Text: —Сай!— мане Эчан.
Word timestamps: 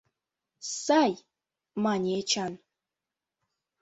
—Сай!— 0.83 1.11
мане 1.83 2.09
Эчан. 2.19 2.53